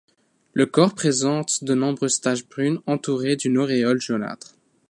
[0.53, 4.55] Le corps présente de nombreuses taches brunes entourées d'une auréole jaunâtre.